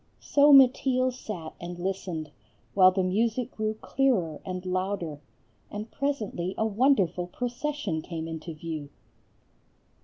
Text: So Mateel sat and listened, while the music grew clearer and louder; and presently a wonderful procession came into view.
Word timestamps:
So 0.19 0.51
Mateel 0.51 1.11
sat 1.13 1.53
and 1.61 1.77
listened, 1.77 2.31
while 2.73 2.89
the 2.89 3.03
music 3.03 3.51
grew 3.51 3.75
clearer 3.83 4.41
and 4.43 4.65
louder; 4.65 5.21
and 5.69 5.91
presently 5.91 6.55
a 6.57 6.65
wonderful 6.65 7.27
procession 7.27 8.01
came 8.01 8.27
into 8.27 8.51
view. 8.55 8.89